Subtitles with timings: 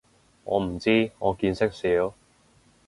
[0.45, 2.15] 我唔知，我見識少